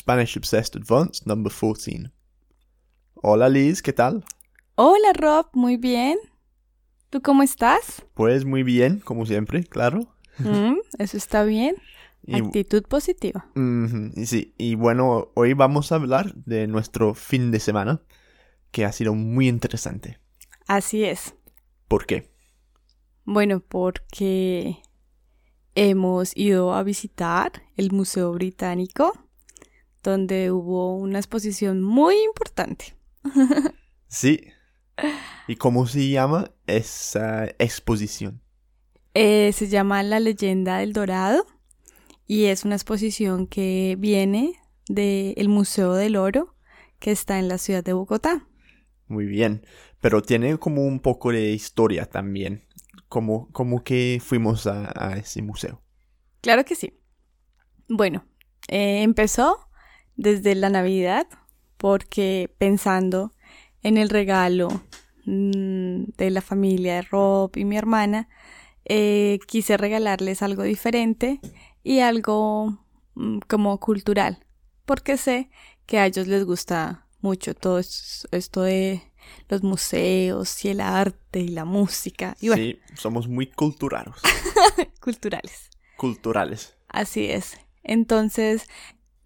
Spanish 0.00 0.34
Obsessed 0.38 0.74
Advanced 0.76 1.26
number 1.26 1.52
14. 1.52 2.10
Hola 3.16 3.50
Liz, 3.50 3.82
¿qué 3.82 3.92
tal? 3.92 4.24
Hola 4.76 5.12
Rob, 5.12 5.48
muy 5.52 5.76
bien. 5.76 6.16
¿Tú 7.10 7.20
cómo 7.20 7.42
estás? 7.42 8.02
Pues 8.14 8.46
muy 8.46 8.62
bien, 8.62 9.00
como 9.00 9.26
siempre, 9.26 9.62
claro. 9.62 10.06
Mm, 10.38 10.78
eso 10.98 11.18
está 11.18 11.44
bien. 11.44 11.76
Y, 12.24 12.36
Actitud 12.36 12.82
positiva. 12.84 13.46
Y 14.16 14.24
sí, 14.24 14.54
y 14.56 14.74
bueno, 14.74 15.32
hoy 15.34 15.52
vamos 15.52 15.92
a 15.92 15.96
hablar 15.96 16.34
de 16.34 16.66
nuestro 16.66 17.12
fin 17.12 17.50
de 17.50 17.60
semana, 17.60 18.00
que 18.70 18.86
ha 18.86 18.92
sido 18.92 19.14
muy 19.14 19.48
interesante. 19.48 20.18
Así 20.66 21.04
es. 21.04 21.34
¿Por 21.88 22.06
qué? 22.06 22.32
Bueno, 23.26 23.60
porque 23.60 24.80
hemos 25.74 26.34
ido 26.38 26.72
a 26.72 26.82
visitar 26.84 27.52
el 27.76 27.92
Museo 27.92 28.32
Británico, 28.32 29.12
donde 30.02 30.50
hubo 30.50 30.96
una 30.96 31.18
exposición 31.18 31.82
muy 31.82 32.16
importante. 32.22 32.94
Sí. 34.12 34.40
¿Y 35.46 35.54
cómo 35.54 35.86
se 35.86 36.08
llama 36.10 36.50
esa 36.66 37.44
exposición? 37.60 38.42
Eh, 39.14 39.52
se 39.52 39.68
llama 39.68 40.02
La 40.02 40.18
leyenda 40.18 40.78
del 40.78 40.92
Dorado 40.92 41.46
y 42.26 42.46
es 42.46 42.64
una 42.64 42.74
exposición 42.74 43.46
que 43.46 43.94
viene 44.00 44.60
del 44.88 45.48
Museo 45.48 45.94
del 45.94 46.16
Oro 46.16 46.56
que 46.98 47.12
está 47.12 47.38
en 47.38 47.46
la 47.46 47.58
ciudad 47.58 47.84
de 47.84 47.92
Bogotá. 47.92 48.48
Muy 49.06 49.26
bien, 49.26 49.64
pero 50.00 50.22
tiene 50.22 50.58
como 50.58 50.82
un 50.82 50.98
poco 50.98 51.30
de 51.30 51.52
historia 51.52 52.04
también, 52.06 52.64
como, 53.08 53.48
como 53.52 53.84
que 53.84 54.20
fuimos 54.20 54.66
a, 54.66 54.92
a 54.94 55.16
ese 55.18 55.40
museo. 55.40 55.82
Claro 56.40 56.64
que 56.64 56.74
sí. 56.74 57.00
Bueno, 57.88 58.24
eh, 58.68 59.02
empezó 59.02 59.69
desde 60.20 60.54
la 60.54 60.68
Navidad 60.68 61.26
porque 61.78 62.54
pensando 62.58 63.32
en 63.82 63.96
el 63.96 64.10
regalo 64.10 64.68
mm, 65.24 66.04
de 66.18 66.30
la 66.30 66.42
familia 66.42 66.96
de 66.96 67.02
Rob 67.02 67.50
y 67.56 67.64
mi 67.64 67.76
hermana, 67.78 68.28
eh, 68.84 69.38
quise 69.46 69.76
regalarles 69.78 70.42
algo 70.42 70.62
diferente 70.62 71.40
y 71.82 72.00
algo 72.00 72.78
mm, 73.14 73.38
como 73.48 73.78
cultural, 73.80 74.44
porque 74.84 75.16
sé 75.16 75.50
que 75.86 75.98
a 75.98 76.06
ellos 76.06 76.26
les 76.26 76.44
gusta 76.44 77.06
mucho 77.22 77.54
todo 77.54 77.78
es- 77.78 78.28
esto 78.30 78.62
de 78.62 79.02
los 79.48 79.62
museos 79.62 80.64
y 80.64 80.68
el 80.68 80.80
arte 80.80 81.40
y 81.40 81.48
la 81.48 81.64
música 81.64 82.36
y 82.40 82.48
bueno, 82.48 82.62
Sí, 82.62 82.78
somos 82.94 83.26
muy 83.28 83.46
culturales. 83.46 84.14
culturales. 85.00 85.70
Culturales. 85.96 86.76
Así 86.88 87.30
es. 87.30 87.58
Entonces, 87.82 88.68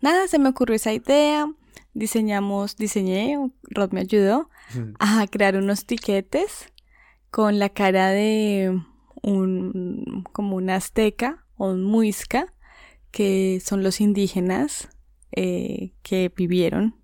nada, 0.00 0.28
se 0.28 0.38
me 0.38 0.48
ocurrió 0.48 0.76
esa 0.76 0.92
idea. 0.92 1.50
Diseñamos, 1.92 2.76
diseñé, 2.76 3.38
Rod 3.62 3.92
me 3.92 4.00
ayudó 4.00 4.50
a 4.98 5.26
crear 5.28 5.56
unos 5.56 5.86
tiquetes 5.86 6.72
con 7.30 7.58
la 7.58 7.68
cara 7.68 8.10
de 8.10 8.80
un, 9.22 10.24
como 10.32 10.56
un 10.56 10.70
azteca 10.70 11.44
o 11.56 11.70
un 11.70 11.84
muisca, 11.84 12.52
que 13.12 13.60
son 13.64 13.84
los 13.84 14.00
indígenas 14.00 14.88
eh, 15.30 15.92
que 16.02 16.32
vivieron 16.34 16.96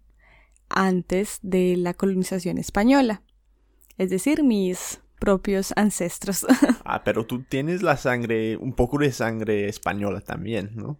antes 0.69 1.39
de 1.43 1.77
la 1.77 1.95
colonización 1.95 2.59
española. 2.59 3.23
Es 3.97 4.11
decir, 4.11 4.43
mis 4.43 5.01
propios 5.21 5.73
ancestros. 5.77 6.47
Ah, 6.85 7.05
pero 7.05 7.25
tú 7.25 7.43
tienes 7.45 7.83
la 7.83 7.97
sangre, 7.97 8.57
un 8.57 8.73
poco 8.73 8.99
de 8.99 9.13
sangre 9.13 9.69
española 9.69 10.21
también, 10.21 10.73
¿no? 10.75 10.99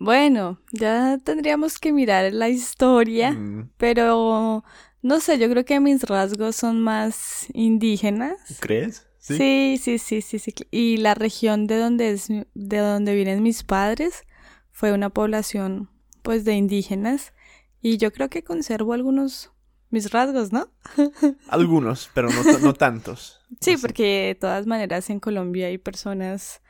Bueno, 0.00 0.58
ya 0.72 1.18
tendríamos 1.22 1.78
que 1.78 1.92
mirar 1.92 2.32
la 2.32 2.48
historia, 2.48 3.32
Mm, 3.32 3.68
pero 3.76 4.64
no 5.02 5.20
sé, 5.20 5.38
yo 5.38 5.48
creo 5.50 5.66
que 5.66 5.78
mis 5.78 6.02
rasgos 6.04 6.56
son 6.56 6.80
más 6.80 7.46
indígenas. 7.52 8.32
¿Crees? 8.60 9.06
Sí, 9.18 9.78
sí, 9.80 9.98
sí, 9.98 10.22
sí, 10.22 10.38
sí. 10.38 10.54
Y 10.70 10.96
la 10.96 11.12
región 11.12 11.66
de 11.66 11.76
donde 11.76 12.12
es, 12.12 12.28
de 12.28 12.78
donde 12.78 13.14
vienen 13.14 13.42
mis 13.42 13.62
padres 13.62 14.24
fue 14.72 14.92
una 14.92 15.10
población, 15.10 15.90
pues, 16.22 16.46
de 16.46 16.54
indígenas. 16.54 17.34
Y 17.82 17.98
yo 17.98 18.10
creo 18.10 18.30
que 18.30 18.42
conservo 18.42 18.94
algunos 18.94 19.52
mis 19.90 20.10
rasgos, 20.12 20.50
¿no? 20.50 20.70
Algunos, 21.48 22.08
pero 22.14 22.30
no, 22.30 22.58
no 22.60 22.72
tantos. 22.72 23.40
Sí, 23.60 23.76
porque 23.76 24.28
de 24.28 24.34
todas 24.36 24.66
maneras 24.66 25.10
en 25.10 25.20
Colombia 25.20 25.66
hay 25.66 25.76
personas 25.76 26.62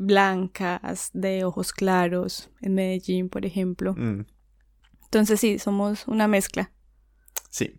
blancas, 0.00 1.10
de 1.12 1.44
ojos 1.44 1.72
claros, 1.72 2.50
en 2.60 2.74
Medellín, 2.74 3.28
por 3.28 3.44
ejemplo. 3.46 3.94
Mm, 3.94 4.26
Entonces 5.04 5.40
sí, 5.40 5.58
somos 5.58 6.06
una 6.08 6.28
mezcla. 6.28 6.72
sí. 7.50 7.78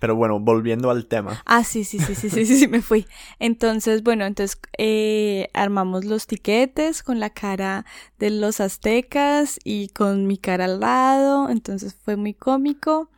Pero 0.00 0.16
bueno, 0.16 0.38
volviendo 0.38 0.90
al 0.90 1.06
tema. 1.06 1.40
Ah, 1.46 1.64
sí, 1.64 1.82
sí, 1.84 1.98
sí, 1.98 2.14
sí, 2.14 2.28
sí, 2.28 2.44
sí, 2.44 2.58
sí, 2.58 2.68
me 2.68 2.82
fui. 2.82 3.06
Entonces, 3.38 4.02
bueno, 4.02 4.26
entonces 4.26 4.60
eh, 4.76 5.48
armamos 5.54 6.04
los 6.04 6.26
tiquetes 6.26 7.02
con 7.02 7.20
la 7.20 7.30
cara 7.30 7.86
de 8.18 8.28
los 8.28 8.60
aztecas 8.60 9.58
y 9.64 9.88
con 9.88 10.26
mi 10.26 10.36
cara 10.36 10.66
al 10.66 10.80
lado. 10.80 11.48
Entonces 11.48 11.94
fue 11.94 12.16
muy 12.16 12.34
cómico. 12.34 13.08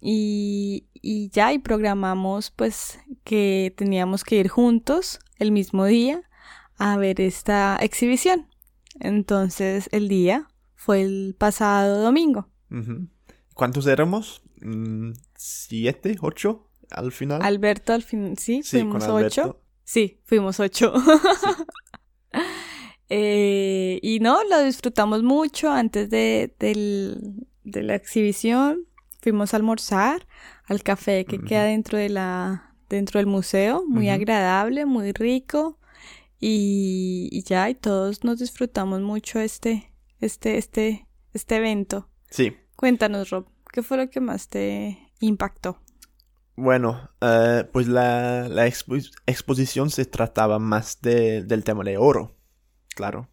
Y, 0.00 0.86
y 0.94 1.28
ya, 1.28 1.52
y 1.52 1.60
programamos 1.60 2.50
pues 2.50 2.98
que 3.22 3.72
teníamos 3.76 4.24
que 4.24 4.36
ir 4.36 4.48
juntos 4.48 5.20
el 5.38 5.52
mismo 5.52 5.84
día 5.84 6.24
a 6.78 6.96
ver 6.96 7.20
esta 7.20 7.76
exhibición. 7.80 8.48
Entonces 9.00 9.88
el 9.92 10.08
día 10.08 10.48
fue 10.74 11.02
el 11.02 11.34
pasado 11.38 12.02
domingo. 12.02 12.48
¿Cuántos 13.54 13.86
éramos? 13.86 14.42
Mm, 14.60 15.12
¿Siete? 15.36 16.16
¿Ocho? 16.20 16.68
Al 16.90 17.12
final. 17.12 17.42
Alberto 17.42 17.92
al 17.92 18.02
fin, 18.02 18.36
sí, 18.36 18.62
fuimos 18.62 19.06
ocho. 19.08 19.60
Sí, 19.84 20.20
fuimos 20.24 20.60
ocho. 20.60 20.92
Eh, 23.08 23.98
y 24.02 24.20
no, 24.20 24.42
lo 24.44 24.62
disfrutamos 24.62 25.22
mucho 25.22 25.70
antes 25.70 26.08
de, 26.10 26.54
del- 26.58 27.46
de 27.62 27.82
la 27.82 27.94
exhibición. 27.94 28.86
Fuimos 29.20 29.54
a 29.54 29.56
almorzar 29.58 30.26
al 30.66 30.82
café 30.82 31.24
que 31.24 31.38
queda 31.40 31.64
dentro 31.64 31.98
de 31.98 32.08
la, 32.10 32.74
dentro 32.88 33.18
del 33.18 33.26
museo, 33.26 33.84
muy 33.86 34.08
agradable, 34.10 34.84
muy 34.86 35.12
rico. 35.12 35.78
Y, 36.46 37.30
y 37.32 37.42
ya, 37.44 37.70
y 37.70 37.74
todos 37.74 38.22
nos 38.22 38.38
disfrutamos 38.38 39.00
mucho 39.00 39.40
este, 39.40 39.94
este, 40.20 40.58
este, 40.58 41.08
este 41.32 41.56
evento. 41.56 42.10
Sí. 42.28 42.54
Cuéntanos, 42.76 43.30
Rob, 43.30 43.46
¿qué 43.72 43.82
fue 43.82 43.96
lo 43.96 44.10
que 44.10 44.20
más 44.20 44.48
te 44.48 44.98
impactó? 45.20 45.80
Bueno, 46.54 47.10
eh, 47.22 47.64
pues 47.72 47.88
la, 47.88 48.46
la 48.50 48.66
expo- 48.66 49.10
exposición 49.24 49.88
se 49.88 50.04
trataba 50.04 50.58
más 50.58 51.00
de- 51.00 51.44
del 51.44 51.64
tema 51.64 51.82
de 51.82 51.96
oro, 51.96 52.36
claro. 52.94 53.30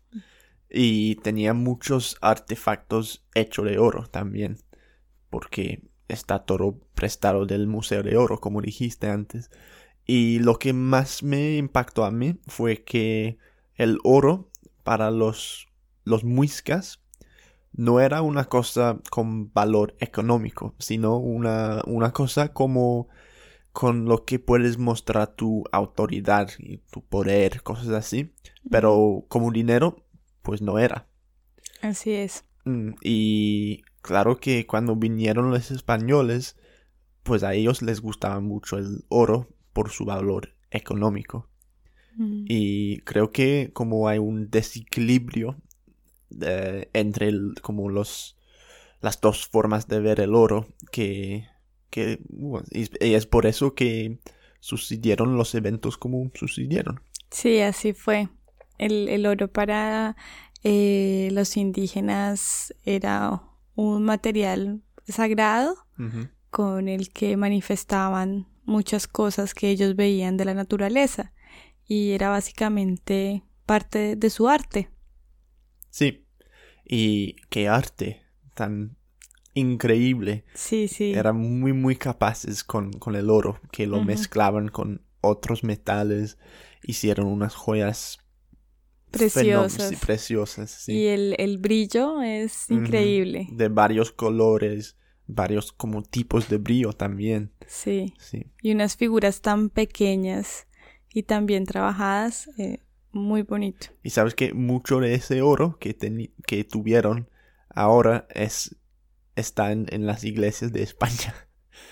Y 0.69 1.15
tenía 1.15 1.53
muchos 1.53 2.15
artefactos 2.21 3.27
hechos 3.35 3.65
de 3.65 3.77
oro 3.77 4.07
también, 4.07 4.57
porque 5.29 5.89
está 6.07 6.45
todo 6.45 6.79
prestado 6.95 7.45
del 7.45 7.67
Museo 7.67 8.03
de 8.03 8.15
Oro, 8.15 8.39
como 8.39 8.61
dijiste 8.61 9.09
antes. 9.09 9.49
Y 10.05 10.39
lo 10.39 10.59
que 10.59 10.73
más 10.73 11.23
me 11.23 11.57
impactó 11.57 12.03
a 12.05 12.11
mí 12.11 12.39
fue 12.47 12.83
que 12.83 13.37
el 13.75 13.99
oro 14.03 14.49
para 14.83 15.11
los, 15.11 15.67
los 16.03 16.23
muiscas 16.23 17.01
no 17.73 17.99
era 18.01 18.21
una 18.21 18.45
cosa 18.45 18.99
con 19.09 19.51
valor 19.53 19.95
económico, 19.99 20.75
sino 20.79 21.17
una, 21.17 21.81
una 21.85 22.11
cosa 22.11 22.53
como 22.53 23.07
con 23.71 24.05
lo 24.05 24.25
que 24.25 24.39
puedes 24.39 24.77
mostrar 24.77 25.35
tu 25.35 25.63
autoridad 25.71 26.49
y 26.59 26.77
tu 26.77 27.03
poder, 27.03 27.63
cosas 27.63 27.89
así. 27.89 28.33
Pero 28.69 29.25
como 29.29 29.51
dinero, 29.51 30.05
pues 30.41 30.61
no 30.61 30.77
era. 30.79 31.07
Así 31.81 32.11
es. 32.11 32.43
Mm, 32.65 32.91
Y 33.01 33.83
claro 34.01 34.39
que 34.39 34.67
cuando 34.67 34.95
vinieron 34.95 35.51
los 35.51 35.71
españoles, 35.71 36.57
pues 37.23 37.43
a 37.43 37.53
ellos 37.53 37.81
les 37.81 38.01
gustaba 38.01 38.39
mucho 38.39 38.77
el 38.77 39.05
oro 39.09 39.49
por 39.73 39.89
su 39.91 40.05
valor 40.05 40.55
económico. 40.71 41.47
Mm. 42.15 42.45
Y 42.47 42.97
creo 43.01 43.31
que 43.31 43.71
como 43.73 44.07
hay 44.07 44.19
un 44.19 44.49
desequilibrio 44.49 45.55
eh, 46.41 46.89
entre 46.93 47.27
el- 47.29 47.55
como 47.61 47.89
los 47.89 48.37
las 49.01 49.19
dos 49.19 49.47
formas 49.47 49.87
de 49.87 49.99
ver 49.99 50.19
el 50.19 50.35
oro 50.35 50.67
que 50.91 51.47
que 51.89 52.19
bueno, 52.29 52.65
y 52.71 52.83
es- 52.83 52.91
y 53.01 53.13
es 53.15 53.25
por 53.25 53.45
eso 53.45 53.73
que 53.75 54.19
sucedieron 54.61 55.35
los 55.35 55.55
eventos 55.55 55.97
como 55.97 56.31
sucedieron. 56.35 57.01
Sí, 57.31 57.59
así 57.61 57.93
fue. 57.93 58.29
El, 58.77 59.09
el 59.09 59.25
oro 59.25 59.47
para 59.49 60.15
eh, 60.63 61.29
los 61.33 61.57
indígenas 61.57 62.73
era 62.85 63.41
un 63.75 64.03
material 64.03 64.81
sagrado 65.07 65.75
con 66.49 66.87
el 66.87 67.11
que 67.11 67.35
manifestaban 67.37 68.47
muchas 68.65 69.07
cosas 69.07 69.53
que 69.53 69.69
ellos 69.69 69.95
veían 69.95 70.37
de 70.37 70.45
la 70.45 70.53
naturaleza 70.53 71.33
y 71.87 72.11
era 72.11 72.29
básicamente 72.29 73.43
parte 73.65 74.15
de 74.15 74.29
su 74.29 74.47
arte. 74.47 74.89
Sí. 75.89 76.25
Y 76.85 77.35
qué 77.49 77.67
arte 77.67 78.23
tan 78.53 78.97
increíble. 79.53 80.45
Sí, 80.53 80.87
sí. 80.87 81.13
Eran 81.13 81.37
muy, 81.37 81.73
muy 81.73 81.95
capaces 81.95 82.63
con, 82.63 82.93
con 82.93 83.15
el 83.15 83.29
oro, 83.29 83.59
que 83.71 83.87
lo 83.87 84.03
mezclaban 84.03 84.69
con 84.69 85.05
otros 85.21 85.63
metales, 85.63 86.37
hicieron 86.83 87.27
unas 87.27 87.55
joyas 87.55 88.19
Preciosas. 89.11 89.93
preciosas, 89.99 90.71
sí. 90.71 90.93
Y 90.93 91.07
el, 91.07 91.35
el 91.37 91.57
brillo 91.57 92.21
es 92.21 92.69
increíble. 92.69 93.47
De 93.51 93.67
varios 93.67 94.11
colores, 94.13 94.95
varios 95.33 95.71
como 95.71 96.03
tipos 96.03 96.49
de 96.49 96.57
brillo 96.57 96.93
también, 96.93 97.51
Sí. 97.67 98.13
sí. 98.19 98.45
Y 98.61 98.71
unas 98.73 98.95
figuras 98.97 99.41
tan 99.41 99.69
pequeñas 99.69 100.67
y 101.13 101.23
tan 101.23 101.45
bien 101.45 101.65
trabajadas. 101.65 102.49
eh, 102.57 102.79
muy 103.13 103.41
bonito. 103.41 103.87
Y 104.03 104.11
sabes 104.11 104.35
que 104.35 104.53
mucho 104.53 104.99
de 105.01 105.13
ese 105.15 105.41
oro 105.41 105.77
que, 105.79 105.93
que 106.47 106.63
tuvieron 106.63 107.29
ahora 107.69 108.25
es 108.33 108.77
está 109.35 109.71
en, 109.71 109.85
en 109.89 110.05
las 110.05 110.23
iglesias 110.23 110.71
de 110.71 110.83
España. 110.83 111.33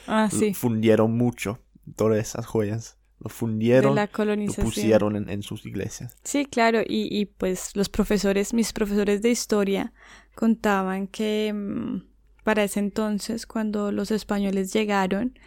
Ah, 0.07 0.30
sí. 0.31 0.53
Fundieron 0.53 1.15
mucho 1.18 1.63
todas 1.95 2.19
esas 2.19 2.45
joyas. 2.45 2.97
Lo 3.19 3.30
fundieron, 3.30 3.95
la 3.95 4.09
lo 4.13 4.53
pusieron 4.53 5.15
en, 5.15 5.30
en 5.30 5.41
sus 5.41 5.65
iglesias. 5.65 6.15
Sí, 6.24 6.45
claro, 6.45 6.81
y, 6.81 7.07
y 7.12 7.25
pues 7.25 7.75
los 7.75 7.89
profesores, 7.89 8.53
mis 8.53 8.71
profesores 8.74 9.21
de 9.21 9.30
historia 9.30 9.94
contaban 10.36 11.07
que 11.07 11.51
mm, 11.53 12.08
para 12.50 12.63
ese 12.63 12.80
entonces, 12.80 13.46
cuando 13.46 13.92
los 13.92 14.10
españoles 14.10 14.74
llegaron 14.74 15.38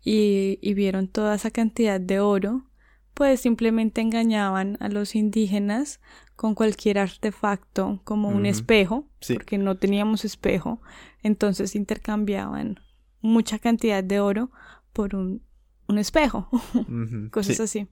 y, 0.00 0.60
y 0.62 0.74
vieron 0.74 1.08
toda 1.08 1.34
esa 1.34 1.50
cantidad 1.50 2.00
de 2.00 2.20
oro, 2.20 2.68
pues 3.14 3.40
simplemente 3.40 4.00
engañaban 4.00 4.76
a 4.78 4.88
los 4.88 5.16
indígenas 5.16 6.00
con 6.36 6.54
cualquier 6.54 7.00
artefacto 7.00 8.00
como 8.04 8.28
un 8.28 8.46
espejo, 8.46 9.08
Sí. 9.20 9.34
porque 9.34 9.58
no 9.58 9.76
teníamos 9.76 10.24
espejo, 10.24 10.80
entonces 11.24 11.74
intercambiaban 11.74 12.78
mucha 13.20 13.58
cantidad 13.58 14.04
de 14.04 14.20
oro 14.20 14.52
por 14.92 15.16
un, 15.16 15.42
un 15.88 15.98
espejo, 15.98 16.48
cosas 17.32 17.56
sí. 17.56 17.62
así. 17.62 17.88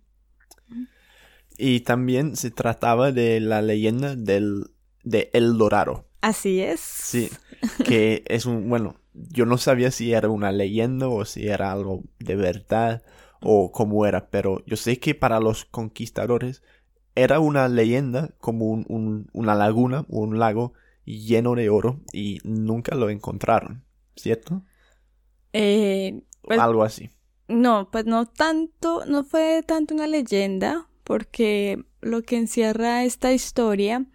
Y 1.59 1.81
también 1.81 2.37
se 2.37 2.53
trataba 2.53 3.11
de 3.11 3.41
la 3.41 3.63
leyenda 3.63 4.15
del 4.15 4.71
de 5.03 5.29
El 5.33 5.59
Dorado. 5.59 6.07
Así 6.21 6.61
es. 6.61 6.79
Sí, 6.81 7.31
que 7.85 8.25
es 8.29 8.47
un, 8.47 8.69
bueno, 8.69 8.97
yo 9.15 9.47
no 9.47 9.59
sabía 9.59 9.91
si 9.91 10.13
era 10.13 10.29
una 10.29 10.53
leyenda 10.53 11.09
o 11.09 11.25
si 11.25 11.49
era 11.49 11.73
algo 11.73 12.03
de 12.19 12.37
verdad 12.37 13.03
o 13.43 13.73
cómo 13.73 14.07
era, 14.07 14.31
pero 14.31 14.65
yo 14.67 14.77
sé 14.77 14.99
que 14.99 15.15
para 15.15 15.41
los 15.41 15.65
conquistadores 15.65 16.63
era 17.15 17.41
una 17.41 17.69
leyenda 17.69 18.31
como 18.39 18.67
un, 18.67 18.85
un- 18.89 19.29
una 19.33 19.55
laguna 19.55 20.07
o 20.11 20.21
un 20.21 20.39
lago 20.39 20.73
lleno 21.05 21.55
de 21.55 21.69
oro 21.71 22.01
y 22.13 22.39
nunca 22.45 22.95
lo 22.97 23.11
encontraron, 23.11 23.85
¿cierto? 24.17 24.63
Eh, 25.53 26.23
Pues- 26.43 26.61
algo 26.61 26.85
así. 26.85 27.11
No, 27.49 27.91
pues 27.91 28.07
no 28.07 28.27
tanto, 28.27 29.05
no 29.07 29.25
fue 29.25 29.65
tanto 29.67 29.95
una 29.95 30.07
leyenda, 30.07 30.87
porque 31.03 31.85
lo 32.01 32.23
que 32.23 32.37
encierra 32.37 33.03
esta 33.05 33.33
historia 33.33 34.07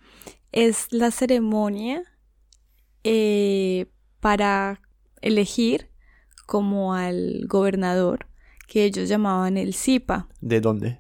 es 0.54 0.88
la 0.92 1.12
ceremonia 1.12 2.04
eh, 3.08 3.86
para 4.20 4.82
elegir 5.22 5.90
como 6.48 6.96
al 6.96 7.46
gobernador 7.48 8.28
que 8.68 8.84
ellos 8.84 9.08
llamaban 9.08 9.58
el 9.58 9.76
Zipa, 9.76 10.28
¿De 10.42 10.60
dónde? 10.60 11.00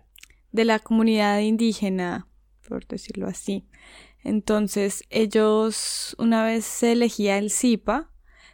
de 0.51 0.65
la 0.65 0.77
comunidad 0.79 1.39
indígena, 1.39 2.27
por 2.67 2.85
decirlo 2.87 3.27
así. 3.27 3.67
Entonces 4.23 5.03
ellos, 5.09 6.15
una 6.19 6.43
vez 6.45 6.63
se 6.63 6.91
elegía 6.91 7.37
el 7.39 7.49
Zipa, 7.51 8.11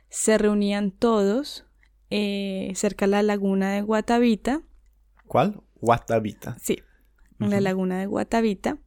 se 0.09 0.37
reunían 0.37 0.91
todos 0.91 1.65
eh, 2.09 2.71
cerca 2.75 3.05
de 3.05 3.11
la 3.11 3.23
laguna 3.23 3.71
de 3.73 3.81
Guatavita, 3.81 4.61
¿Cuál? 5.27 5.61
Guatavita. 5.81 6.57
sí, 6.59 6.79
en 7.39 7.49
la 7.49 7.59
laguna 7.61 7.99
de 7.99 8.05
Guatavita, 8.05 8.77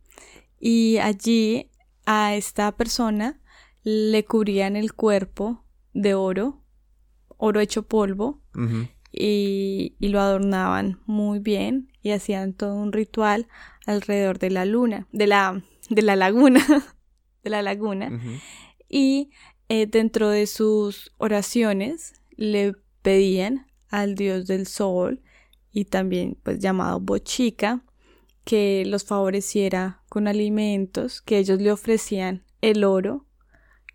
y 0.59 0.97
allí 0.99 1.71
a 2.07 2.35
esta 2.35 2.73
persona 2.77 3.41
le 3.85 4.25
cubrían 4.25 4.77
el 4.77 4.95
cuerpo 4.95 5.63
de 5.93 6.15
oro, 6.15 6.63
oro 7.37 7.61
hecho 7.61 7.83
polvo, 7.85 8.41
y, 9.13 9.95
y 10.01 10.09
lo 10.09 10.21
adornaban 10.21 11.01
muy 11.07 11.39
bien 11.39 11.93
y 12.03 12.11
hacían 12.11 12.53
todo 12.53 12.75
un 12.75 12.93
ritual 12.93 13.47
alrededor 13.87 14.39
de 14.39 14.51
la 14.51 14.65
luna, 14.65 15.07
de 15.13 15.27
la, 15.27 15.63
de 15.91 16.03
la 16.03 16.17
laguna, 16.17 16.61
de 17.45 17.51
la 17.51 17.63
laguna. 17.63 18.21
Y 18.89 19.31
eh, 19.69 19.87
dentro 19.87 20.31
de 20.31 20.47
sus 20.47 21.13
oraciones 21.19 22.15
le 22.37 22.75
pedían 23.03 23.67
al 23.89 24.15
dios 24.15 24.47
del 24.47 24.67
sol 24.67 25.23
y 25.73 25.85
también 25.85 26.39
pues 26.43 26.59
llamado 26.59 27.01
Bochica 27.01 27.85
que 28.45 28.85
los 28.87 29.05
favoreciera 29.05 30.03
con 30.09 30.29
alimentos, 30.29 31.23
que 31.23 31.39
ellos 31.39 31.61
le 31.61 31.73
ofrecían 31.73 32.45
el 32.61 32.85
oro 32.85 33.27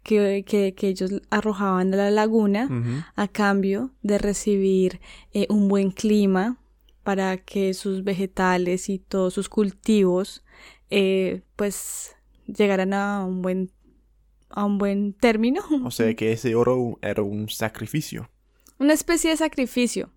que, 0.04 0.44
que, 0.48 0.74
que 0.74 0.88
ellos 0.88 1.12
arrojaban 1.30 1.94
a 1.94 1.98
la 1.98 2.12
laguna 2.12 2.68
a 3.16 3.28
cambio 3.28 3.92
de 4.02 4.18
recibir 4.18 5.00
eh, 5.34 5.46
un 5.50 5.68
buen 5.68 5.92
clima 5.92 6.58
para 7.04 7.38
que 7.38 7.74
sus 7.74 8.04
vegetales 8.04 8.90
y 8.90 9.00
todos 9.00 9.34
sus 9.34 9.50
cultivos 9.50 10.44
eh, 10.90 11.42
pues 11.56 12.16
llegaran 12.48 12.94
a 12.94 13.24
un 13.26 13.42
buen 13.42 13.72
a 14.50 14.66
un 14.66 14.78
buen 14.80 15.14
término 15.14 15.62
O 15.86 15.92
sea 15.92 16.14
que 16.16 16.32
ese 16.32 16.56
oro 16.56 16.98
era 17.02 17.22
un 17.22 17.50
sacrificio. 17.50 18.30
una 18.80 18.94
especie 18.94 19.30
de 19.30 19.38
sacrificio 19.38 20.10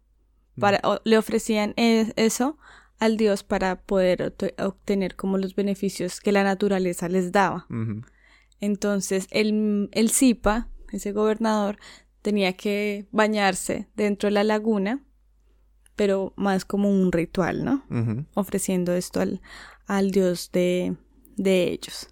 para 0.58 0.81
o- 0.84 1.00
le 1.05 1.19
ofrecían 1.19 1.75
e- 1.76 2.12
eso 2.17 2.56
al 2.99 3.17
dios 3.17 3.43
para 3.43 3.81
poder 3.82 4.20
obte- 4.23 4.55
obtener 4.62 5.17
como 5.17 5.37
los 5.37 5.55
beneficios 5.55 6.20
que 6.20 6.31
la 6.32 6.44
naturaleza 6.44 7.08
les 7.08 7.32
daba. 7.32 7.67
Entonces 8.62 9.26
el, 9.31 9.91
el 9.93 10.11
Zipa, 10.11 10.69
ese 10.91 11.12
gobernador, 11.12 11.76
tenía 12.23 12.55
que 12.55 13.06
bañarse 13.12 13.88
dentro 13.94 14.29
de 14.29 14.32
la 14.32 14.44
laguna, 14.44 15.03
pero 15.97 16.32
más 16.37 16.64
como 16.64 16.88
un 16.88 17.12
ritual, 17.12 17.64
¿no? 17.64 17.85
Ofreciendo 18.35 18.94
esto 18.94 19.20
al, 19.20 19.43
al 19.87 20.11
dios 20.11 20.50
de, 20.53 20.97
de 21.37 21.64
ellos. 21.70 22.09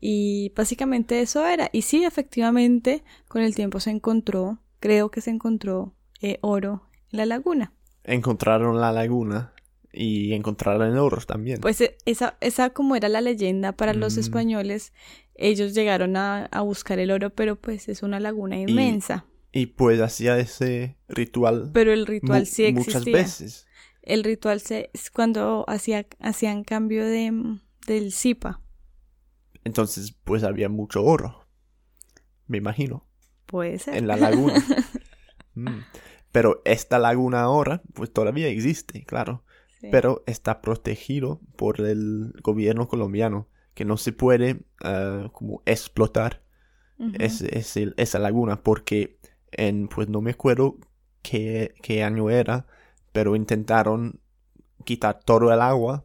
Y 0.00 0.52
básicamente 0.54 1.20
eso 1.20 1.44
era. 1.46 1.68
Y 1.72 1.82
sí, 1.82 2.04
efectivamente, 2.04 3.02
con 3.26 3.42
el 3.42 3.54
tiempo 3.56 3.80
se 3.80 3.90
encontró, 3.90 4.58
creo 4.78 5.10
que 5.10 5.20
se 5.20 5.30
encontró 5.30 5.94
eh, 6.20 6.38
oro 6.42 6.84
en 7.10 7.16
la 7.18 7.26
laguna. 7.26 7.72
Encontraron 8.04 8.80
la 8.80 8.92
laguna 8.92 9.52
y 9.92 10.34
encontraron 10.34 10.82
el 10.92 10.98
oro 10.98 11.20
también. 11.26 11.60
Pues 11.60 11.80
eh, 11.80 11.96
esa, 12.04 12.36
esa 12.40 12.70
como 12.70 12.94
era 12.94 13.08
la 13.08 13.20
leyenda 13.20 13.72
para 13.72 13.92
los 13.94 14.16
Mm. 14.16 14.20
españoles, 14.20 14.92
ellos 15.38 15.74
llegaron 15.74 16.16
a, 16.16 16.46
a 16.46 16.60
buscar 16.62 16.98
el 16.98 17.10
oro, 17.10 17.30
pero 17.30 17.56
pues 17.56 17.88
es 17.88 18.02
una 18.02 18.20
laguna 18.20 18.58
inmensa. 18.58 19.24
Y 19.52 19.66
pues 19.66 20.00
hacía 20.00 20.38
ese 20.38 20.98
ritual 21.08 21.70
Pero 21.72 21.92
el 21.92 22.06
ritual 22.06 22.46
sí 22.46 22.64
existía. 22.64 22.98
muchas 22.98 23.04
veces. 23.06 23.66
El 24.02 24.24
ritual 24.24 24.60
se, 24.60 24.90
es 24.92 25.10
cuando 25.10 25.64
hacía, 25.68 26.06
hacían 26.20 26.64
cambio 26.64 27.04
de, 27.06 27.58
del 27.86 28.12
Zipa. 28.12 28.60
Entonces, 29.64 30.14
pues 30.24 30.44
había 30.44 30.68
mucho 30.68 31.02
oro. 31.04 31.46
Me 32.46 32.58
imagino. 32.58 33.06
Puede 33.46 33.78
ser. 33.78 33.96
En 33.96 34.06
la 34.06 34.16
laguna. 34.16 34.54
Mm. 35.54 35.80
Pero 36.30 36.62
esta 36.64 37.00
laguna 37.00 37.40
ahora, 37.40 37.82
pues 37.92 38.12
todavía 38.12 38.46
existe, 38.46 39.04
claro. 39.04 39.42
Sí. 39.80 39.88
Pero 39.90 40.22
está 40.26 40.60
protegido 40.60 41.40
por 41.56 41.80
el 41.80 42.32
gobierno 42.44 42.86
colombiano. 42.86 43.48
Que 43.78 43.84
no 43.84 43.96
se 43.96 44.12
puede 44.12 44.64
ah, 44.82 45.30
como 45.32 45.62
explotar 45.64 46.42
esa 47.20 48.18
laguna. 48.18 48.60
Porque 48.64 49.20
en, 49.52 49.86
pues 49.86 50.08
no 50.08 50.20
me 50.20 50.32
acuerdo 50.32 50.78
qué, 51.22 51.74
qué 51.80 52.02
año 52.02 52.28
era. 52.28 52.66
Pero 53.12 53.36
intentaron 53.36 54.18
quitar 54.84 55.20
todo 55.24 55.52
el 55.52 55.60
agua 55.60 56.04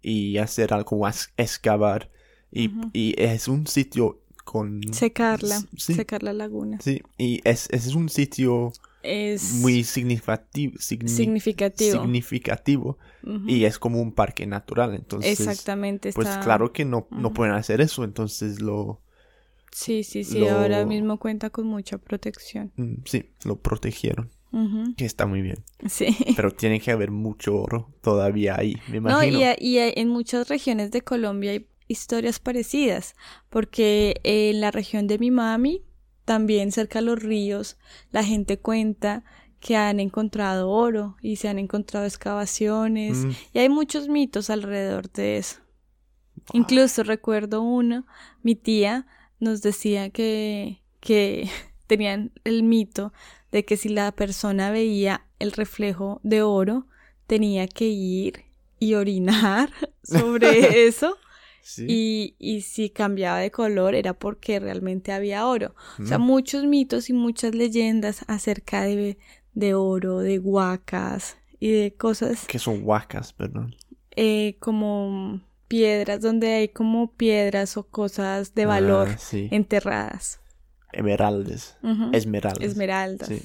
y 0.00 0.38
hacer 0.38 0.72
algo 0.72 1.00
más, 1.00 1.34
excavar. 1.36 2.10
Y, 2.50 2.70
y 2.94 3.14
es 3.20 3.46
un 3.46 3.66
sitio 3.66 4.22
con... 4.44 4.80
Secarla, 4.94 5.60
Sí. 5.76 5.92
secar 5.92 6.22
la 6.22 6.32
laguna. 6.32 6.78
Sí, 6.80 7.02
y 7.18 7.42
es, 7.44 7.68
es 7.70 7.94
un 7.94 8.08
sitio 8.08 8.72
Es 9.02 9.54
muy 9.54 9.84
significativo, 9.84 10.74
signi- 10.78 11.08
significativo. 11.08 12.02
significativo 12.02 12.98
y 13.46 13.64
es 13.64 13.78
como 13.78 14.00
un 14.00 14.12
parque 14.12 14.46
natural. 14.46 14.94
Entonces, 14.94 15.38
Exactamente. 15.40 16.12
pues 16.12 16.28
claro 16.38 16.72
que 16.72 16.84
no, 16.84 17.06
no 17.10 17.32
pueden 17.32 17.54
hacer 17.54 17.80
eso, 17.80 18.04
entonces 18.04 18.60
lo, 18.60 19.00
Sí, 19.72 20.04
sí, 20.04 20.22
sí. 20.24 20.38
lo- 20.40 20.50
Ahora 20.50 20.84
mismo 20.84 21.18
cuenta 21.18 21.50
con 21.50 21.66
mucha 21.66 21.98
protección. 21.98 22.72
mm, 22.76 22.94
sí, 23.04 23.30
lo 23.44 23.60
protegieron, 23.60 24.30
que 24.96 25.04
está 25.06 25.26
muy 25.26 25.40
bien. 25.40 25.64
Sí. 25.88 26.14
Pero 26.36 26.50
tiene 26.50 26.78
que 26.80 26.90
haber 26.90 27.10
mucho 27.10 27.56
oro 27.56 27.90
todavía 28.02 28.56
ahí, 28.58 28.76
me 28.88 29.00
No, 29.00 29.10
imagino. 29.10 29.38
y, 29.38 29.42
a- 29.44 29.56
y 29.58 29.78
a- 29.78 29.88
en 29.88 30.08
muchas 30.08 30.48
regiones 30.48 30.90
de 30.90 31.00
Colombia 31.02 31.52
hay 31.52 31.66
historias 31.88 32.38
parecidas, 32.38 33.14
porque 33.50 34.20
en 34.24 34.60
la 34.60 34.70
región 34.70 35.06
de 35.06 35.18
mi 35.18 35.30
mami 35.30 35.82
también 36.24 36.72
cerca 36.72 37.00
de 37.00 37.06
los 37.06 37.22
ríos 37.22 37.76
la 38.10 38.24
gente 38.24 38.58
cuenta 38.58 39.24
que 39.60 39.76
han 39.76 40.00
encontrado 40.00 40.70
oro 40.70 41.16
y 41.22 41.36
se 41.36 41.48
han 41.48 41.58
encontrado 41.58 42.04
excavaciones 42.06 43.18
Mm. 43.18 43.30
y 43.54 43.58
hay 43.60 43.68
muchos 43.68 44.08
mitos 44.08 44.50
alrededor 44.50 45.10
de 45.12 45.36
eso. 45.38 45.60
Incluso 46.52 47.04
recuerdo 47.04 47.62
uno, 47.62 48.04
mi 48.42 48.54
tía 48.56 49.06
nos 49.38 49.62
decía 49.62 50.10
que, 50.10 50.82
que 51.00 51.48
tenían 51.86 52.32
el 52.44 52.62
mito 52.64 53.12
de 53.52 53.64
que 53.64 53.76
si 53.76 53.88
la 53.88 54.10
persona 54.12 54.70
veía 54.70 55.26
el 55.38 55.52
reflejo 55.52 56.20
de 56.24 56.42
oro, 56.42 56.86
tenía 57.26 57.68
que 57.68 57.86
ir 57.86 58.44
y 58.80 58.94
orinar 58.94 59.70
sobre 60.02 60.86
eso 60.88 61.16
Sí. 61.64 61.86
y, 61.88 62.36
y 62.38 62.62
si 62.62 62.90
cambiaba 62.90 63.38
de 63.38 63.50
color 63.52 63.94
era 63.94 64.14
porque 64.14 64.58
realmente 64.60 65.12
había 65.12 65.46
oro. 65.46 65.74
O 66.02 66.06
sea, 66.06 66.18
Mm. 66.18 66.22
muchos 66.22 66.64
mitos 66.64 67.08
y 67.08 67.12
muchas 67.12 67.54
leyendas 67.54 68.24
acerca 68.26 68.82
de, 68.82 69.16
de 69.54 69.74
oro, 69.74 70.18
de 70.18 70.38
huacas 70.40 71.36
y 71.60 71.70
de 71.70 71.94
cosas 71.94 72.46
Que 72.46 72.58
son 72.58 72.80
huacas, 72.82 73.32
perdón. 73.32 73.74
eh, 74.16 74.56
como 74.58 75.40
piedras, 75.68 76.20
donde 76.20 76.52
hay 76.52 76.68
como 76.68 77.12
piedras 77.12 77.76
o 77.76 77.84
cosas 77.88 78.54
de 78.54 78.66
valor 78.66 79.08
Ah, 79.12 79.18
sí. 79.18 79.48
enterradas. 79.52 80.40
Emeraldes. 80.92 81.76
Esmeraldas. 82.12 82.62
Esmeraldas. 82.64 83.28
Sí. 83.28 83.42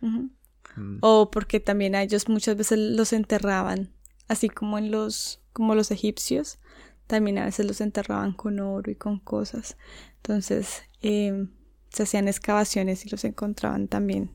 Mm. 0.00 0.98
O 1.00 1.30
porque 1.30 1.60
también 1.60 1.94
a 1.94 2.02
ellos 2.02 2.28
muchas 2.28 2.56
veces 2.56 2.78
los 2.78 3.12
enterraban, 3.12 3.90
así 4.28 4.48
como 4.48 4.78
en 4.78 4.90
los, 4.90 5.40
como 5.52 5.74
los 5.74 5.90
egipcios, 5.90 6.58
también 7.06 7.38
a 7.38 7.44
veces 7.44 7.66
los 7.66 7.80
enterraban 7.80 8.32
con 8.32 8.58
oro 8.60 8.90
y 8.90 8.94
con 8.96 9.18
cosas. 9.20 9.76
Entonces, 10.16 10.82
eh, 11.02 11.46
se 11.90 12.02
hacían 12.04 12.28
excavaciones 12.28 13.04
y 13.06 13.10
los 13.10 13.24
encontraban 13.24 13.88
también 13.88 14.30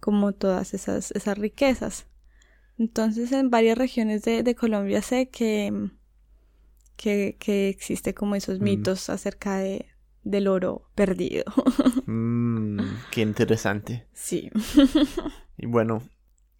como 0.00 0.32
todas 0.32 0.74
esas, 0.74 1.10
esas 1.12 1.36
riquezas. 1.38 2.06
Entonces, 2.78 3.32
en 3.32 3.50
varias 3.50 3.76
regiones 3.76 4.22
de, 4.22 4.42
de 4.42 4.54
Colombia 4.54 5.02
sé 5.02 5.28
que, 5.28 5.90
que, 6.96 7.36
que 7.38 7.68
existe 7.68 8.14
como 8.14 8.34
esos 8.36 8.60
Mm. 8.60 8.64
mitos 8.64 9.10
acerca 9.10 9.58
de, 9.58 9.86
del 10.24 10.48
oro 10.48 10.88
perdido. 10.94 11.44
Mm, 12.06 12.78
qué 13.10 13.20
interesante. 13.20 14.06
sí. 14.14 14.50
Y 15.58 15.66
bueno, 15.66 16.02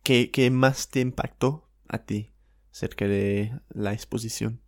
¿qué, 0.02 0.30
¿qué 0.30 0.50
más 0.50 0.88
te 0.90 1.00
impactó 1.00 1.70
a 1.88 1.98
ti 2.04 2.32
acerca 2.70 3.06
de 3.08 3.58
la 3.70 3.94
exposición? 3.94 4.60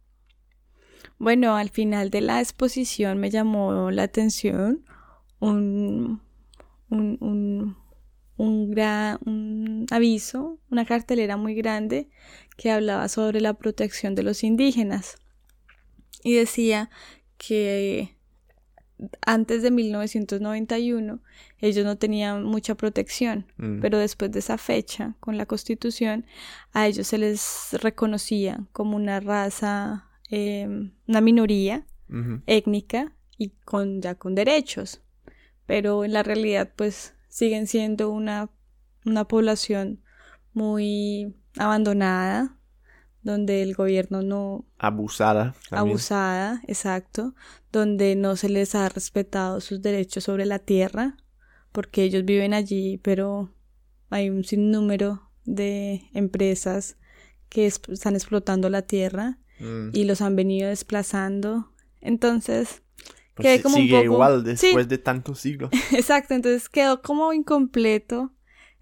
Bueno, 1.19 1.57
al 1.57 1.71
final 1.71 2.11
de 2.11 2.21
la 2.21 2.41
exposición 2.41 3.19
me 3.19 3.31
llamó 3.31 3.91
la 3.91 4.05
atención 4.05 4.85
un, 5.39 6.21
un, 6.89 7.17
un, 7.21 7.77
un, 8.37 8.71
gra- 8.75 9.19
un 9.25 9.87
aviso, 9.91 10.59
una 10.71 10.85
cartelera 10.85 11.37
muy 11.37 11.55
grande 11.55 12.09
que 12.57 12.71
hablaba 12.71 13.09
sobre 13.09 13.41
la 13.41 13.55
protección 13.55 14.15
de 14.15 14.23
los 14.23 14.43
indígenas. 14.45 15.17
Y 16.23 16.35
decía 16.35 16.91
que 17.39 18.17
antes 19.25 19.63
de 19.63 19.71
1991 19.71 21.21
ellos 21.59 21.85
no 21.85 21.97
tenían 21.97 22.45
mucha 22.45 22.75
protección, 22.75 23.47
Mm, 23.57 23.81
pero 23.81 23.99
después 23.99 24.31
de 24.31 24.41
esa 24.41 24.59
fecha, 24.59 25.15
con 25.21 25.37
la 25.39 25.47
constitución, 25.47 26.27
a 26.73 26.87
ellos 26.87 27.07
se 27.07 27.17
les 27.19 27.69
reconocía 27.81 28.67
como 28.73 28.97
una 28.97 29.21
raza, 29.21 30.10
eh, 30.31 30.67
una 31.07 31.21
minoría 31.21 31.87
étnica 32.47 33.15
y 33.39 33.51
con 33.65 34.01
ya 34.03 34.15
con 34.17 34.35
derechos. 34.35 35.03
Pero 35.67 36.05
en 36.05 36.13
la 36.13 36.23
realidad, 36.23 36.73
pues 36.75 37.15
siguen 37.29 37.67
siendo 37.67 38.11
una, 38.11 38.51
una 39.05 39.25
población 39.27 40.03
muy 40.53 41.37
abandonada, 41.57 42.57
donde 43.23 43.63
el 43.63 43.75
gobierno 43.75 44.23
no 44.23 44.65
Abusada. 44.79 45.55
también. 45.69 45.91
abusada, 45.93 46.63
exacto, 46.67 47.35
donde 47.71 48.17
no 48.17 48.35
se 48.37 48.49
les 48.49 48.75
ha 48.75 48.89
respetado 48.89 49.61
sus 49.61 49.81
derechos 49.83 50.25
sobre 50.25 50.47
la 50.47 50.59
tierra, 50.59 51.17
porque 51.71 52.03
ellos 52.03 52.25
viven 52.25 52.55
allí, 52.55 52.99
pero 52.99 53.55
hay 54.09 54.31
un 54.31 54.43
sinnúmero 54.45 55.31
de 55.45 56.09
empresas 56.15 56.97
que 57.49 57.67
es- 57.67 57.81
están 57.89 58.15
explotando 58.17 58.69
la 58.71 58.83
tierra 58.83 59.39
Mm. 59.61 59.91
y 59.93 60.05
los 60.05 60.21
han 60.21 60.35
venido 60.37 60.69
desplazando. 60.69 61.73
Entonces, 62.01 62.83
Pues 63.35 63.47
quedé 63.47 63.63
como 63.63 63.77
un 63.77 63.83
sigue 63.83 63.97
poco- 63.99 64.05
igual 64.05 64.41
Sí. 64.57 64.67
después 64.67 64.89
de 64.89 64.99
tantos 64.99 65.39
siglos. 65.41 65.71
exacto, 65.93 66.35
entonces 66.35 66.69
quedó 66.69 67.03
como 67.03 67.33
incompleto 67.33 68.33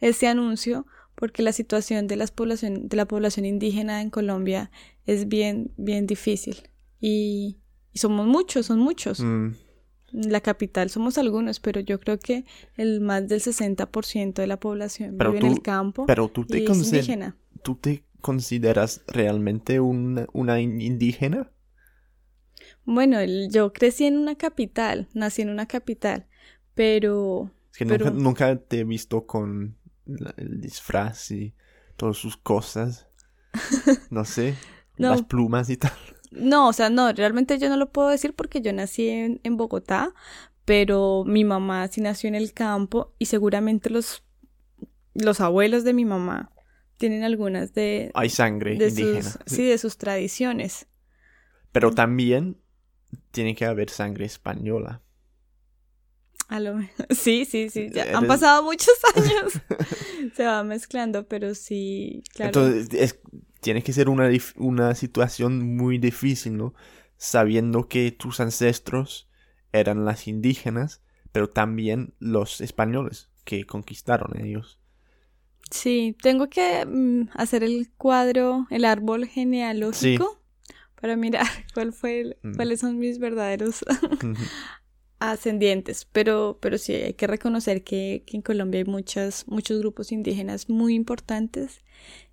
ese 0.01 0.27
anuncio 0.29 0.87
porque 1.15 1.43
la 1.43 1.53
situación 1.53 2.07
de, 2.07 2.17
las 2.17 2.31
población, 2.31 2.89
de 2.89 2.97
la 2.97 3.07
población 3.07 3.45
indígena 3.45 4.01
en 4.03 4.11
Colombia 4.11 4.71
es 5.05 5.27
bien, 5.29 5.73
bien 5.77 6.07
difícil. 6.07 6.57
Y, 7.01 7.59
y 7.93 7.99
somos 7.99 8.27
muchos, 8.27 8.67
son 8.67 8.79
muchos. 8.79 9.19
Mm, 9.21 9.49
En 10.13 10.33
la 10.33 10.41
capital 10.41 10.89
somos 10.91 11.19
algunos, 11.19 11.61
pero 11.61 11.81
yo 11.81 11.99
creo 12.01 12.19
que 12.19 12.45
el 12.77 13.01
más 13.01 13.27
del 13.29 13.41
60% 13.43 14.41
de 14.41 14.47
la 14.47 14.59
población 14.59 15.17
Pero 15.19 15.33
vive 15.33 15.47
en 15.47 15.53
el 15.53 15.61
campo 15.61 16.07
Pero 16.07 16.29
tú 16.29 16.45
te, 16.47 16.61
y 16.61 16.63
es 16.63 16.69
consider- 16.69 17.01
indígena. 17.01 17.37
¿tú 17.63 17.75
te 17.75 18.05
consideras 18.21 19.03
realmente 19.07 19.81
una, 19.81 20.27
una 20.33 20.61
in- 20.61 20.81
indígena? 20.81 21.51
Bueno, 22.85 23.19
yo 23.51 23.73
crecí 23.73 24.05
en 24.07 24.19
una 24.19 24.37
capital, 24.37 25.09
nací 25.15 25.43
en 25.43 25.51
una 25.51 25.67
capital, 25.67 26.27
pero 26.75 27.51
Es 27.73 27.79
que 27.79 27.87
Pero- 27.87 28.07
nunca, 28.07 28.23
nunca 28.23 28.57
te 28.57 28.81
he 28.81 28.85
visto 28.85 29.27
con 29.27 29.77
el 30.37 30.61
disfraz 30.61 31.31
y 31.31 31.55
todas 31.97 32.17
sus 32.17 32.37
cosas. 32.37 33.07
No 34.11 34.25
sé. 34.25 34.55
No. 34.97 35.11
Las 35.11 35.23
plumas 35.23 35.71
y 35.71 35.77
tal. 35.77 35.93
No, 36.31 36.69
o 36.69 36.73
sea, 36.73 36.91
no, 36.91 37.13
realmente 37.13 37.59
yo 37.59 37.69
no 37.69 37.77
lo 37.77 37.91
puedo 37.91 38.09
decir 38.09 38.35
porque 38.35 38.61
yo 38.61 38.73
nací 38.73 39.09
en, 39.09 39.41
en 39.45 39.57
Bogotá, 39.57 40.13
pero 40.65 41.25
mi 41.25 41.45
mamá 41.45 41.89
sí 41.89 42.01
nació 42.01 42.29
en 42.29 42.35
el 42.35 42.53
campo 42.53 43.15
y 43.19 43.27
seguramente 43.27 43.89
los, 43.91 44.25
los 45.15 45.41
abuelos 45.41 45.85
de 45.85 45.95
mi 45.95 46.05
mamá 46.05 46.51
tienen 46.99 47.23
algunas 47.25 47.73
de, 47.73 48.11
Hay 48.15 48.29
sangre 48.29 48.77
de 48.77 48.89
indígena. 48.89 49.23
sus, 49.23 49.39
sí, 49.47 49.65
de 49.67 49.79
sus 49.79 49.97
tradiciones. 49.97 50.87
Pero 51.73 51.93
también 51.93 52.59
tiene 53.31 53.55
que 53.55 53.65
haber 53.65 53.89
sangre 53.91 54.25
española. 54.27 55.01
A 56.49 56.61
lo 56.61 56.77
me- 56.77 56.91
Sí, 57.11 57.45
sí, 57.45 57.69
sí, 57.71 57.89
ya 57.93 58.17
han 58.17 58.27
pasado 58.27 58.63
muchos 58.63 58.95
años. 59.15 59.61
Se 60.35 60.45
va 60.45 60.63
mezclando, 60.65 61.27
pero 61.29 61.55
sí, 61.55 62.23
claro. 62.35 62.67
Entonces, 62.67 62.89
es- 63.01 63.21
tiene 63.61 63.83
que 63.83 63.93
ser 63.93 64.09
una, 64.09 64.31
una 64.57 64.95
situación 64.95 65.77
muy 65.77 65.99
difícil, 65.99 66.57
¿no? 66.57 66.75
Sabiendo 67.17 67.89
que 67.89 68.13
tus 68.13 68.39
ancestros 68.41 69.29
eran 69.73 70.05
las 70.05 70.29
indígenas, 70.29 71.03
pero 71.33 71.49
también 71.51 72.15
los 72.21 72.61
españoles 72.61 73.31
que 73.45 73.67
conquistaron 73.67 74.41
ellos. 74.41 74.81
Sí, 75.71 76.17
tengo 76.23 76.49
que 76.49 76.85
mm, 76.87 77.29
hacer 77.35 77.63
el 77.63 77.91
cuadro, 77.97 78.67
el 78.71 78.85
árbol 78.85 79.27
genealógico 79.27 80.41
para 81.01 81.17
mirar 81.17 81.47
cuál 81.75 81.93
fue 81.93 82.21
el- 82.21 82.37
Mm. 82.43 82.55
cuáles 82.57 82.81
son 82.81 82.99
mis 82.99 83.19
verdaderos 83.19 83.85
ascendientes, 85.21 86.07
pero, 86.13 86.59
pero 86.61 86.79
sí 86.79 86.95
hay 86.95 87.15
que 87.15 87.27
reconocer 87.27 87.83
que, 87.85 88.23
que 88.27 88.37
en 88.37 88.43
Colombia 88.43 88.79
hay 88.81 88.85
muchas, 88.85 89.47
muchos 89.49 89.79
grupos 89.81 90.13
indígenas 90.13 90.69
muy 90.69 90.95
importantes 90.95 91.81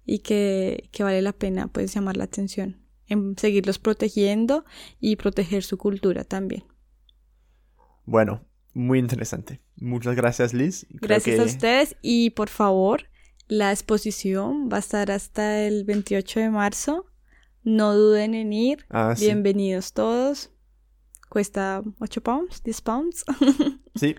y 0.06 0.20
que, 0.20 0.89
que 0.92 1.04
vale 1.04 1.22
la 1.22 1.34
pena 1.34 1.68
pues 1.68 1.94
llamar 1.94 2.15
la 2.18 2.25
atención 2.25 2.77
en 3.08 3.38
seguirlos 3.38 3.80
protegiendo 3.80 4.65
y 5.00 5.15
proteger 5.15 5.63
su 5.63 5.77
cultura 5.77 6.24
también. 6.24 6.63
bueno, 8.06 8.46
muy 8.74 9.00
interesante. 9.00 9.62
Muchas 9.77 10.15
gracias, 10.15 10.54
Liz. 10.54 10.86
Creo 10.88 11.00
Gracias 11.01 11.39
a 11.39 11.44
ustedes 11.44 11.96
y 12.01 12.32
por 12.32 12.50
favor, 12.50 13.06
la 13.47 13.71
exposición 13.71 14.69
va 14.71 14.77
a 14.77 14.79
estar 14.79 15.11
hasta 15.11 15.61
el 15.61 15.83
28 15.85 16.39
de 16.39 16.49
marzo. 16.49 17.05
No 17.63 17.95
duden 17.95 18.33
en 18.35 18.53
ir. 18.53 18.85
Ah, 18.89 19.13
sí. 19.15 19.25
Bienvenidos 19.25 19.93
todos. 19.93 20.51
Cuesta 21.29 21.83
8 21.99 22.21
pounds, 22.21 22.61
10 22.63 22.81
pounds. 22.81 23.25
Sí, 23.95 24.15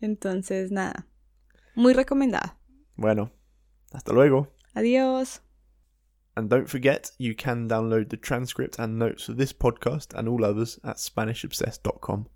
Entonces, 0.00 0.70
nada. 0.72 1.06
Muy 1.76 1.92
recomendada. 1.94 2.58
bueno. 2.96 3.30
Hasta 3.92 4.12
luego. 4.12 4.52
Adiós. 4.74 5.42
And 6.34 6.50
don't 6.50 6.68
forget, 6.68 7.12
you 7.18 7.34
can 7.34 7.68
download 7.68 8.08
the 8.10 8.16
transcript 8.18 8.78
and 8.78 8.98
notes 8.98 9.28
of 9.28 9.36
this 9.38 9.54
podcast 9.54 10.12
and 10.14 10.28
all 10.28 10.44
others 10.44 10.78
at 10.82 10.96
SpanishObsessed.com. 10.98 12.26